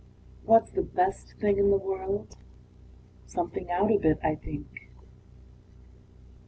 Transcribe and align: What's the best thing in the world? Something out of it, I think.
What's 0.45 0.71
the 0.71 0.81
best 0.81 1.33
thing 1.39 1.59
in 1.59 1.69
the 1.69 1.77
world? 1.77 2.35
Something 3.27 3.69
out 3.69 3.91
of 3.91 4.03
it, 4.03 4.17
I 4.23 4.33
think. 4.33 4.65